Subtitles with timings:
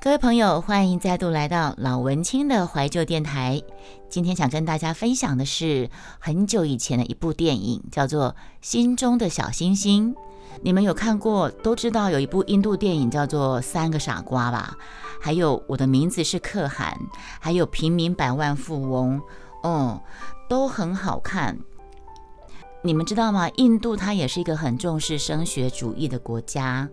[0.00, 3.60] 各位朋友，欢迎再度来到老文青的怀旧电台。
[4.08, 5.90] 今天想跟大家分享的是
[6.20, 8.30] 很久以前的一部电影，叫做
[8.60, 10.14] 《心中的小星星》。
[10.62, 14.76] 你们有看过，都知道有一部印度电影叫做《三个傻瓜》吧？
[15.20, 16.96] 还有《我的名字是可汗》，
[17.40, 19.20] 还有《平民百万富翁》，
[19.68, 20.00] 哦，
[20.48, 21.58] 都很好看。
[22.82, 23.50] 你们知道吗？
[23.56, 26.88] 印度它也是一个很重视升学主义的国家。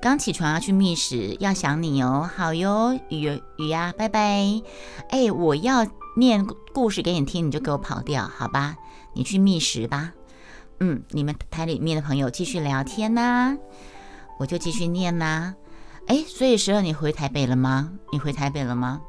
[0.00, 4.62] 刚起床要去觅食，要想你哦，好哟，雨雨呀，拜拜。
[5.10, 5.86] 哎，我要
[6.16, 8.76] 念故事给你听，你就给我跑掉，好吧？
[9.12, 10.14] 你去觅食吧。
[10.78, 13.58] 嗯，你们台里面的朋友继续聊天呐，
[14.38, 15.54] 我就继续念呐。
[16.06, 17.92] 哎，所以十二你回台北了吗？
[18.10, 19.02] 你回台北了吗？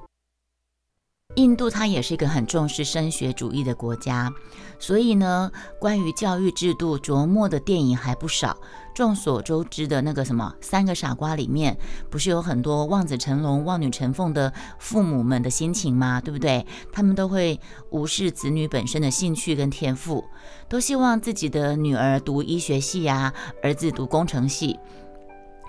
[1.35, 4.33] 印度它也是一个很重视升学主义的国家，
[4.77, 8.57] 所以呢，关于教育制度琢磨的电影还不少。
[8.93, 11.77] 众所周知的那个什么《三个傻瓜》里面，
[12.09, 16.19] 不是有很多望子成龙、望女成凤的父母们的心情吗？
[16.19, 16.65] 对不对？
[16.91, 20.23] 他们都会无视子女本身的兴趣跟天赋，
[20.67, 24.79] 都希望自己的女儿读医学系呀，儿子读工程系。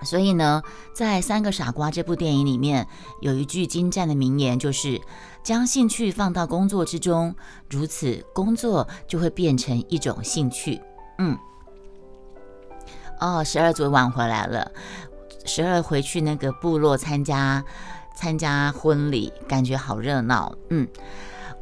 [0.04, 0.60] 所以呢，
[0.92, 2.88] 在《三个傻瓜》这部电影里面，
[3.20, 5.00] 有一句精湛的名言，就是
[5.44, 7.32] 将兴趣放到工作之中，
[7.70, 10.80] 如此工作就会变成一种兴趣。
[11.18, 11.38] 嗯，
[13.22, 14.72] 哦，十二昨晚回来了，
[15.44, 17.64] 十二回去那个部落参加
[18.16, 20.52] 参加婚礼，感觉好热闹。
[20.70, 20.88] 嗯。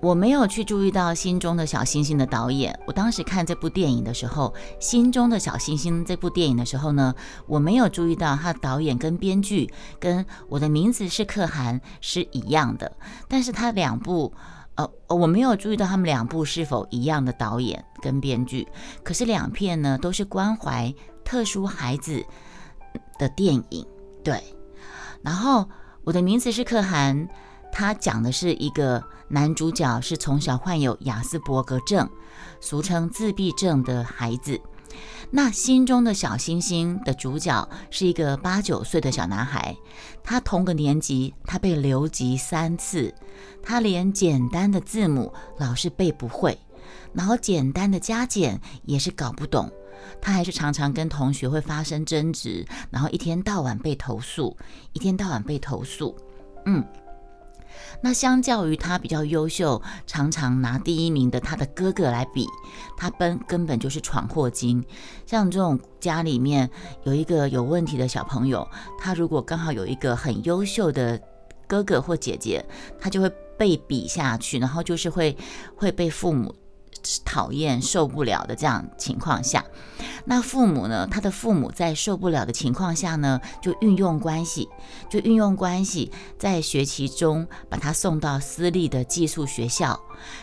[0.02, 2.80] 我没有去注意到《心中的小星星》的导演。
[2.86, 7.14] 我当时看这部电影的时候，《心中的小星星》这部电影的时候呢，
[7.46, 12.90] 我没有注意到他的导演跟编剧跟我的名字是可汗是一样的。
[13.28, 14.32] 但是他两部，
[14.76, 18.66] 呃，我没有注意到他们两部是否一样的导演跟编剧。
[19.04, 20.94] 可是两片呢，都是关怀
[21.30, 22.26] 特殊孩子
[23.16, 23.86] 的电影。
[24.24, 24.42] 对，
[25.22, 25.64] 然后
[26.02, 27.28] 我的名字是可汗，
[27.70, 29.00] 他讲的是一个。
[29.32, 32.10] 男主角是从小患有雅斯伯格症，
[32.60, 34.60] 俗称自闭症的孩子。
[35.30, 39.76] 那心中的小星星的主角是一个八九岁的小男孩，
[40.24, 43.14] 他同个年级，他被留级三次，
[43.62, 46.58] 他连简单的字母老是背不会，
[47.12, 49.70] 然后简单的加减也是搞不懂，
[50.20, 54.56] 他还是常常跟同学会发生争执，然后一天到晚被投诉，
[54.92, 56.16] 一天到晚被投诉，
[56.66, 56.84] 嗯。
[58.02, 62.46] 那相较于他比较优秀，常常拿第一名的他的哥哥来比，
[62.96, 64.84] 他本根本就是闯祸精。
[65.24, 66.68] 像这种家里面
[67.04, 68.66] 有一个有问题的小朋友，
[68.98, 71.20] 他如果刚好有一个很优秀的
[71.66, 72.64] 哥哥或姐姐，
[72.98, 75.36] 他就会被比下去，然后就是会
[75.76, 76.54] 会被父母。
[77.24, 79.64] 讨厌、受不了的这样情况下，
[80.24, 81.06] 那父母呢？
[81.10, 84.68] 他的父母在受不了的情况下呢，就运用关系，
[85.08, 90.00] 就运用关系，在学期中把他送到私立的寄宿学校，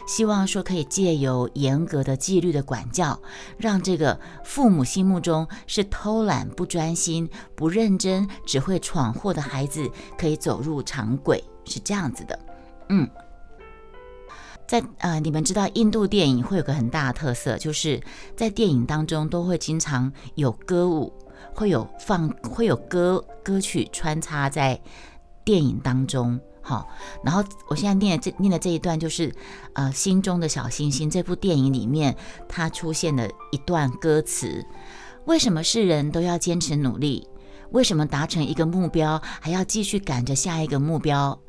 [0.07, 3.19] 希望说可以借由严格的纪律的管教，
[3.57, 12.40] 让这个父母心目中是偷懒、不专心、不认真、只会闯祸的孩子，可以走入常轨，是这样子的。
[12.90, 13.09] 嗯。
[14.67, 18.01] 在呃，你们知道印度电影会有个很大的特色，就是
[18.35, 21.13] 在电影当中都会经常有歌舞，
[21.53, 24.79] 会有放，会有歌歌曲穿插在
[25.45, 26.38] 电影当中。
[26.61, 26.85] 好，
[27.23, 29.33] 然后我现在念的这念的这一段就是
[29.72, 32.13] 呃，心中的小星星这部电影里面
[32.49, 34.66] 它出现的一段歌词：
[35.23, 37.25] 为什么世人都要坚持努力？
[37.72, 41.39] 为什么达成一个目标还要继续赶着下一个目标？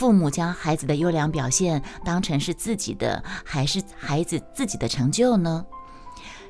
[0.00, 5.62] 父母将孩子的优良表现当成是自己的，还是孩子自己的成就呢？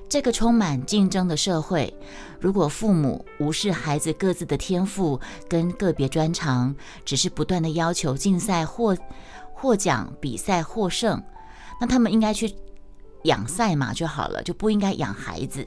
[0.09, 1.93] 这个充满竞争的社会，
[2.39, 6.73] 如果父母无视孩子各自的天赋跟个别专长，
[7.05, 8.97] 只是不断的要求竞赛获
[9.53, 11.21] 获奖、比赛获胜，
[11.81, 12.55] 那他们应该去
[13.25, 15.67] 养赛马就好了，就不应该养孩子。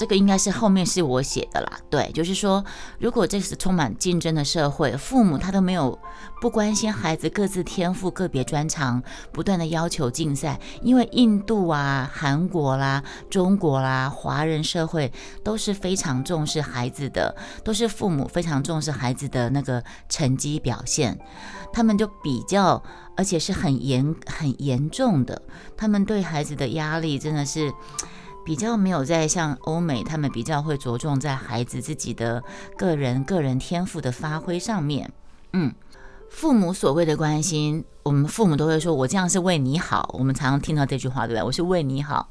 [0.00, 2.64] 这个应该是后面是我写的啦，对，就是说，
[2.98, 5.98] 如果这是充满竞争的社会，父母他都没有
[6.40, 15.12] 不关心孩子各自天赋、个别专长，不断的要求竞赛，因为印度啊、韩国啦、中国啦、华人社会
[15.44, 21.18] 都是非常重视孩子的，都是父母非常重视孩子的那个成绩表现，
[21.74, 22.82] 他们就比较，
[23.18, 25.42] 而且是很严、很严重的，
[25.76, 27.70] 他们对孩子的压力真的是。
[28.50, 32.42] 比较没有在像欧美，他们比较会着重在孩子自己的
[32.76, 35.12] 个人个人天赋的发挥上面。
[35.52, 35.72] 嗯，
[36.28, 41.44] 父母所谓的关心，我们父母都会说：“我这样是为你好。”我们常常听到这句话，对不对？
[41.44, 42.28] 我是为你好。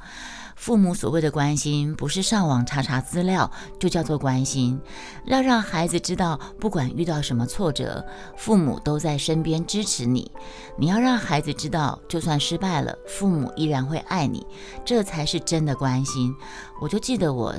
[0.60, 4.78] 父母所谓的关心，不是上网查查资料就叫做关心。
[5.24, 10.30] 要让孩子知道，不管遇到什么挫折，父母都在身边支持你。
[10.78, 14.46] 你要让孩子知道，就算失败了，父母依然会爱你，
[14.84, 16.36] 这才是真的关心。
[16.82, 17.56] 我就记得我。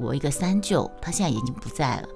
[0.00, 2.08] 我一个三舅，他现在已经不在了。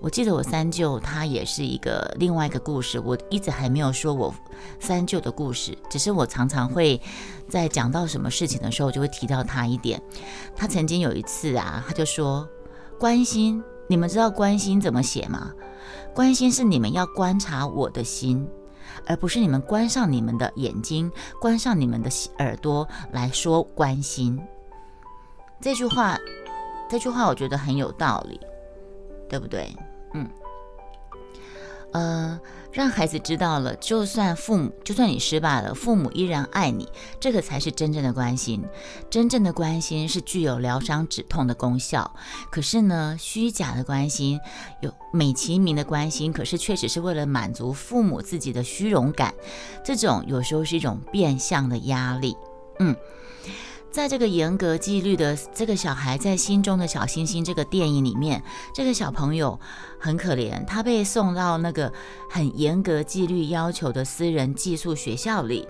[0.00, 2.98] 我记得我三舅，他也是一个另外一个故事。
[2.98, 4.34] 我一直还没有说我
[4.78, 7.00] 三舅的故事，只是我常常会
[7.48, 10.00] 在讲到什么事情的时候，就会提到他一点。
[10.54, 12.48] 他曾经有一次啊，他就说
[12.98, 15.50] ：“关心，你们知道关心怎么写吗？
[16.14, 18.48] 关心是你们要观察我的心，
[19.06, 21.10] 而不是你们关上你们的眼睛，
[21.40, 24.40] 关上你们的耳朵来说关心。”
[25.60, 26.18] 这句话。
[26.90, 28.40] 这句话我觉得很有道理，
[29.28, 29.72] 对不对？
[30.12, 30.28] 嗯，
[31.92, 32.40] 呃，
[32.72, 36.88] 让孩子知道了，就算父母，就算你失败了，父母依然爱你，
[37.20, 38.64] 这个才是真正的关心。
[39.08, 42.12] 真正的关心是具有疗伤止痛的功效。
[42.50, 44.40] 可是呢，虚假的关心，
[44.80, 49.32] 有美其名的关心，可是确实是为了满足父母自己的虚荣感。
[49.84, 52.36] 这种有时候是一种变相的压力。
[52.80, 52.96] 嗯。
[53.90, 58.42] 在这个严格纪律的这个小孩在心中的小星星这个电影里面，
[58.72, 59.58] 这个小朋友
[59.98, 61.92] 很可怜，他被送到那个
[62.30, 65.66] 很严格纪律要求的私人寄宿学校里。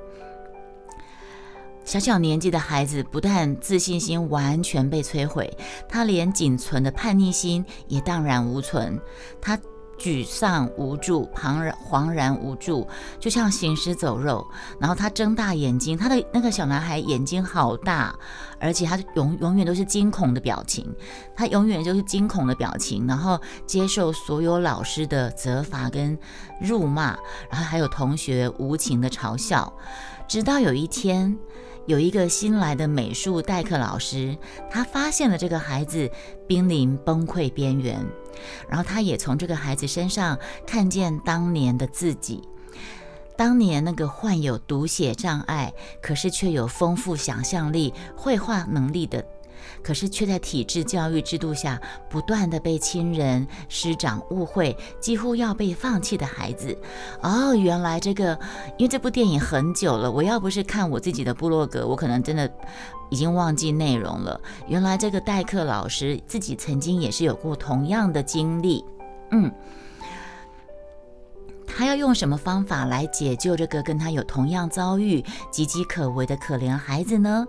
[1.82, 5.56] 小小年纪的孩子不但自信心完全被摧毁，
[5.88, 9.00] 他连仅存的叛逆心也荡然无存。
[9.40, 9.58] 他。
[10.00, 12.88] 沮丧无助，庞然惶然无助，
[13.18, 14.44] 就像行尸走肉。
[14.78, 18.14] 然后他睁大眼睛，他的那个小男孩眼睛好大，
[18.58, 20.90] 而且他永永远都是惊恐的表情，
[21.36, 26.18] 他永远就是惊恐的表情，然后接受所有老师的责罚跟
[26.62, 27.18] 辱骂，
[27.50, 29.70] 然后还有同学无情的嘲笑。
[30.26, 31.36] 直到有一天，
[31.90, 34.38] 有一个新来的美术代课老师，
[34.70, 36.08] 他发现了这个孩子
[36.46, 38.06] 濒临崩溃边缘。
[38.68, 42.44] 然后他也从这个孩子身上看见当年的自己，
[43.36, 49.26] 当年那个患有读写障碍，可是却有丰富想象力、绘画能力的。
[49.82, 56.76] 可是却在体制教育制度下不断的被亲人师长误会，几乎要被放弃的孩子。
[57.22, 58.38] 哦，原来这个，
[58.76, 62.50] 因为这部电影很久了，我要不是看我自己的部落格，我可能真的
[63.10, 64.40] 已经忘记内容了。
[64.66, 68.84] 原来这个代课老师自己曾经也是有过同样的经历。
[69.30, 69.50] 嗯，
[71.66, 77.46] 他要用什么方法来解救这个跟他有同样遭遇、岌岌可危的可怜孩子呢？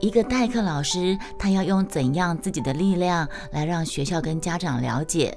[0.00, 5.36] 一个代课老师，他要用怎样自己的力量来让学校跟家长了解，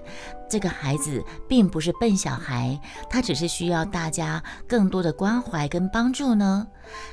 [0.50, 2.80] 这个孩子并不是笨小孩，
[3.10, 6.68] 他只是需要大家更多的关怀跟帮助呢？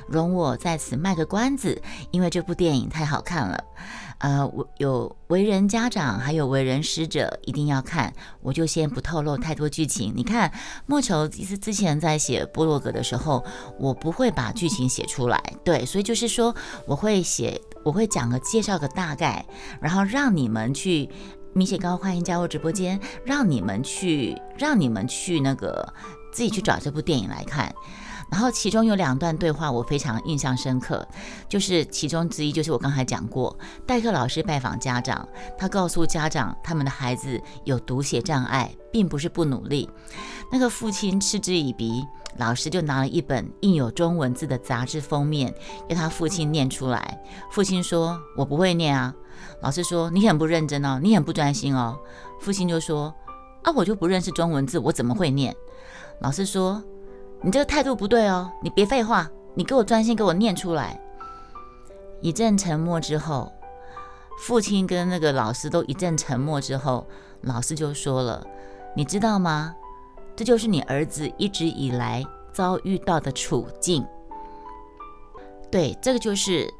[0.07, 1.81] 容我在此卖个关子，
[2.11, 3.63] 因为这部电影太好看了。
[4.19, 8.13] 呃，我有为人家长，还有为人师者，一定要看。
[8.41, 10.13] 我就先不透露太多剧情。
[10.15, 10.51] 你看，
[10.85, 13.43] 莫愁其实之前在写波洛格的时候，
[13.79, 16.55] 我不会把剧情写出来，对，所以就是说，
[16.85, 19.43] 我会写，我会讲个介绍个大概，
[19.81, 21.09] 然后让你们去
[21.53, 25.85] 米雪糕欢迎加入直播间，让你们去，让你们去那个
[26.31, 27.73] 自己去找这部电影来看。
[28.31, 31.05] 然后其中有两段对话我非常印象深刻，
[31.49, 33.55] 就是其中之一就是我刚才讲过，
[33.85, 39.87] 代课老师拜访家长，他告诉家长他们的孩子有读写障碍，并不是不努力。
[40.49, 42.05] 那个父亲嗤之以鼻，
[42.37, 45.53] 老师就拿了一本印有中文字的杂志封面，
[45.89, 47.21] 要他父亲念出来。
[47.51, 49.13] 父亲说：“我不会念啊。”
[49.61, 51.99] 老师说：“你很不认真哦，你很不专心哦。”
[52.39, 53.13] 父亲就说
[53.63, 55.53] ：“啊，我就不认识中文字，我怎么会念？”
[56.21, 56.81] 老师说。
[57.43, 58.51] 你这个态度不对哦！
[58.61, 60.99] 你别废话，你给我专心给我念出来。
[62.21, 63.51] 一阵沉默之后，
[64.39, 67.07] 父亲跟那个老师都一阵沉默之后，
[67.41, 68.45] 老师就说了
[68.95, 69.75] ：“你知道吗？
[70.35, 74.05] 这就是你儿子一直以来遭遇到的处境。
[75.71, 76.71] 对，这个就是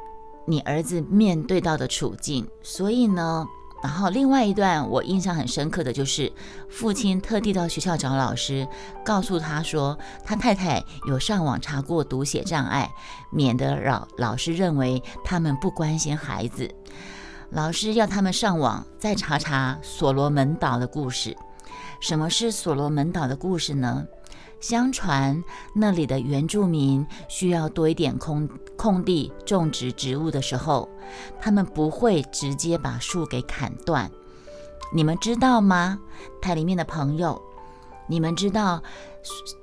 [0.46, 2.48] 你儿子面对到的处境。
[2.62, 3.48] 所以呢。”
[3.84, 6.32] 然后另外一段我印象很深刻的就是，
[6.70, 8.68] 父亲特地到学校找老师，
[9.04, 12.92] 告诉他说他太太有上网查过读写障碍，
[13.32, 16.70] 免得老老师认为他们不关心孩子。
[17.50, 21.36] 老师要他们上网再查查所罗门岛的故事。
[22.00, 24.06] 什么是所罗门岛的故事呢？
[24.62, 30.88] 相传那里的原住民需要多一点空空地种植植物的时候，
[31.40, 34.10] 他们不会直接把树给砍断。
[34.94, 36.00] 你们知道吗？
[36.42, 37.42] 台里面的朋友，
[38.08, 38.82] 你们知道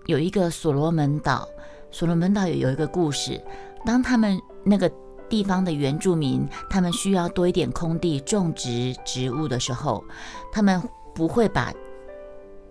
[0.06, 1.48] 有一个所罗门岛，
[1.90, 3.42] 所罗门岛有有一个故事。
[3.84, 4.90] 当他们那个
[5.28, 10.02] 地方的原住民，他们需要多一点空地种植植物的时候，
[10.50, 10.82] 他们
[11.14, 11.72] 不会把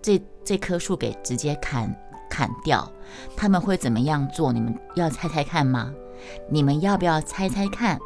[0.02, 1.94] 这这棵树给直接砍
[2.28, 2.90] 砍掉，
[3.36, 4.52] 他们会怎么样做？
[4.52, 5.92] 你们要猜猜看吗？
[6.50, 7.98] 你们要不要猜猜看？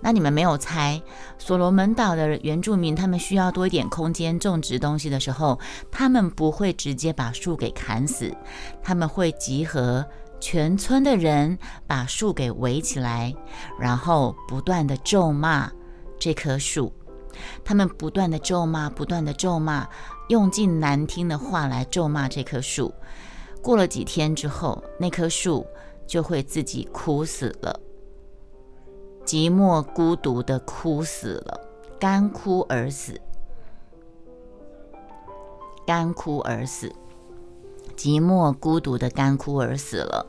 [0.00, 1.02] 那你们没有猜，
[1.38, 5.58] 所罗门岛的原住民，他们需要多一点空间种植东西的时候，
[5.90, 8.32] 他们不会直接把树给砍死，
[8.80, 10.06] 他们会集合
[10.38, 13.34] 全村的人，把树给围起来，
[13.80, 15.68] 然后不断的咒骂
[16.16, 16.92] 这棵树，
[17.64, 19.88] 他们不断的咒骂，不断的咒骂，
[20.28, 22.92] 用尽难听的话来咒骂这棵树。
[23.60, 25.66] 过了几天之后，那棵树
[26.06, 27.80] 就会自己枯死了。
[29.24, 31.60] 寂寞孤独的枯死了，
[31.98, 33.20] 干枯而死，
[35.86, 36.90] 干枯而死。
[37.98, 40.24] 寂寞孤独的干枯而死了，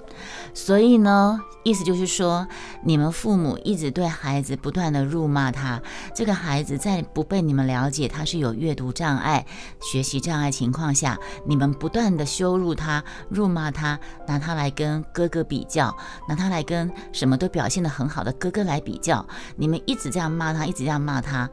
[0.56, 2.48] 所以呢，意思就是说，
[2.84, 5.80] 你们父母一直对孩子不断的辱骂他，
[6.16, 9.46] 这个孩子在不被你们了解，他是有阅读障碍、
[9.80, 15.96] 学习障碍情况下，你们不断的羞辱他、辱骂他，拿他来跟哥哥比较，
[16.28, 19.24] 拿他来跟什么都表现得很好的哥哥来比较，
[19.56, 21.48] 你们一直这样骂他，一直这样骂他，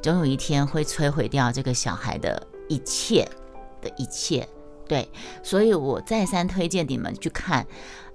[0.00, 3.28] 总有一天会摧毁掉这个小孩的一切
[3.82, 4.48] 的一切。
[4.88, 5.08] 对，
[5.42, 7.66] 所以我再三推荐你们去看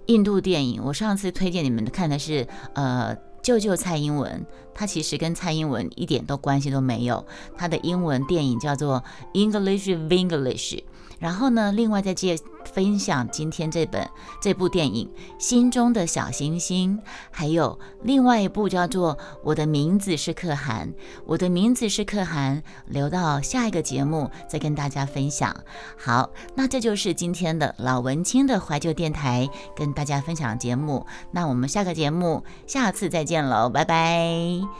[0.07, 0.81] 印度电影。
[0.83, 7.25] 我上次推荐你们看的是呃，舅舅蔡英文，他其实跟蔡英文一点都关系都没有。
[7.55, 9.03] 他的英文电影叫做
[9.33, 10.79] English English。
[11.19, 12.37] 然后呢，另外再介
[12.73, 14.09] 分享今天这本
[14.41, 16.97] 这部电影《心中的小星星》，
[17.31, 20.89] 还有另外一部叫做《我的名字是可汗》。
[21.25, 25.55] 我的名字是可汗，留到下一个节目再跟大家分享。
[25.97, 31.05] 好，那这就是今天的老文青的怀旧电台跟大家分享节目。
[31.31, 34.73] 那我们下个节目下次再见喽，拜拜。